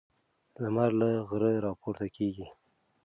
لمر 0.61 0.91
له 1.01 1.09
غره 1.29 1.51
راپورته 1.65 2.07
کیږي. 2.15 2.47